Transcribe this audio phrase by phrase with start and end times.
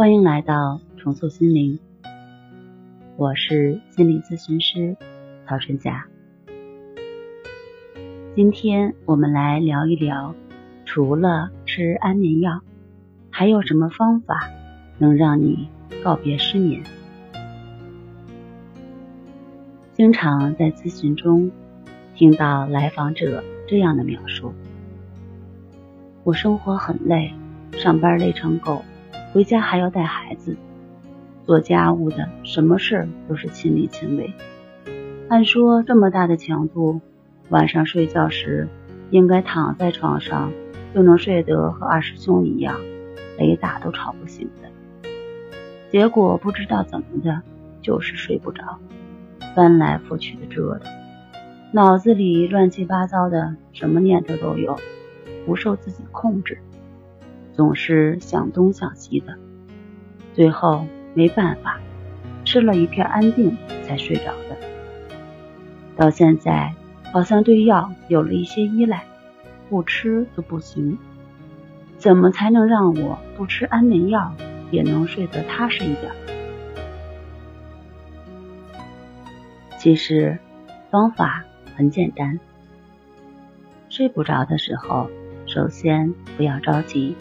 [0.00, 1.78] 欢迎来到重塑心灵，
[3.18, 4.96] 我是心理咨询师
[5.46, 6.06] 曹春霞。
[8.34, 10.34] 今天我们来聊一聊，
[10.86, 12.62] 除了吃安眠药，
[13.28, 14.48] 还有什么方法
[14.96, 15.68] 能让你
[16.02, 16.82] 告别失眠？
[19.92, 21.50] 经常在咨询中
[22.14, 24.54] 听到来访者这样的描述：
[26.24, 27.34] 我生活很累，
[27.72, 28.82] 上班累成狗。
[29.32, 30.56] 回家还要带孩子，
[31.46, 34.32] 做家务的，什么事儿都是亲力亲为。
[35.28, 37.00] 按说这么大的强度，
[37.48, 38.68] 晚上睡觉时
[39.10, 40.52] 应该躺在床上
[40.92, 42.80] 就能睡得和二师兄一样，
[43.38, 44.68] 雷打都吵不醒的。
[45.90, 47.42] 结果不知道怎么的，
[47.80, 48.78] 就是睡不着，
[49.54, 50.92] 翻来覆去的折腾，
[51.72, 54.76] 脑子里乱七八糟的，什么念头都有，
[55.46, 56.58] 不受自己控制。
[57.60, 59.36] 总是想东想西的，
[60.32, 61.78] 最后没办法，
[62.42, 64.56] 吃了一片安定才睡着的。
[65.94, 66.74] 到现在
[67.12, 69.04] 好像对药有了一些依赖，
[69.68, 70.96] 不吃就不行。
[71.98, 74.32] 怎么才能让我不吃安眠药
[74.70, 76.10] 也能睡得踏实一点？
[79.76, 80.38] 其实
[80.90, 81.44] 方法
[81.76, 82.40] 很简单，
[83.90, 85.10] 睡不着的时候，
[85.44, 87.14] 首先不要着急。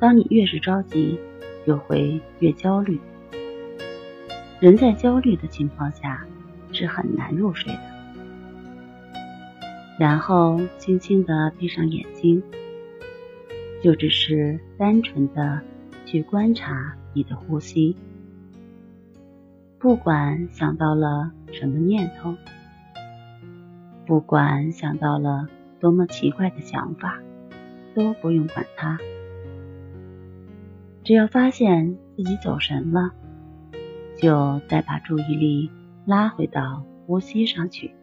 [0.00, 1.18] 当你越是着急，
[1.66, 3.00] 就会越焦虑。
[4.60, 6.26] 人在焦虑的情况下
[6.72, 7.80] 是很难入睡的。
[9.98, 12.42] 然后轻轻的闭上眼睛，
[13.82, 15.60] 就只是单纯的
[16.06, 17.96] 去观察你的呼吸。
[19.80, 22.34] 不管想到了什么念头，
[24.06, 25.48] 不管想到了
[25.80, 27.18] 多么奇怪的想法，
[27.94, 28.98] 都不用管它。
[31.08, 33.12] 只要发现自己走神了，
[34.18, 35.70] 就再把注意力
[36.04, 37.94] 拉回到呼吸上去，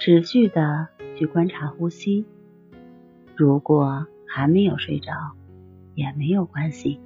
[0.00, 2.26] 持续的去观察呼吸。
[3.36, 5.12] 如果还没有睡着，
[5.94, 6.98] 也没有关系，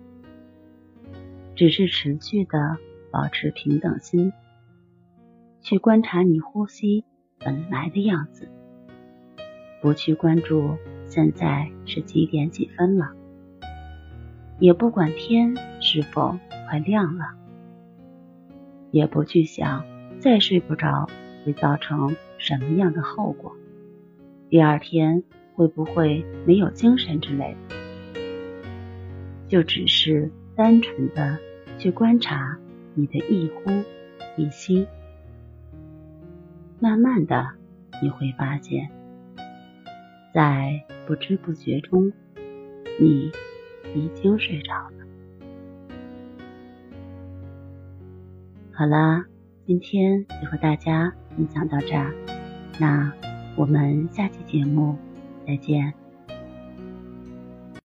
[1.55, 2.79] 只是持续的
[3.11, 4.33] 保持平等心，
[5.61, 7.05] 去观察你呼吸
[7.41, 8.49] 本来的样子，
[9.83, 13.15] 不去关注现在是几点几分了。
[14.59, 17.27] 也不管天是否快亮了，
[18.91, 19.85] 也不去想
[20.19, 21.09] 再睡不着
[21.45, 23.55] 会造成什么样的后果，
[24.49, 25.23] 第二天
[25.55, 27.77] 会不会没有精神之类的，
[29.47, 31.39] 就只是单纯的
[31.79, 32.59] 去观察
[32.95, 33.71] 你的一呼
[34.39, 34.87] 一吸，
[36.81, 37.47] 慢慢的
[38.03, 38.91] 你会发现，
[40.33, 42.11] 在不知不觉中，
[42.99, 43.31] 你。
[43.97, 45.07] 已经睡着了。
[48.73, 49.25] 好啦，
[49.67, 52.15] 今天就和大家分享到这儿，
[52.79, 53.13] 那
[53.57, 54.97] 我们下期节目
[55.47, 56.06] 再见。